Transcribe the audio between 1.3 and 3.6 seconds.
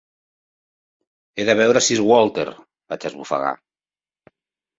"He de veure Sir Walter", vaig esbufegar.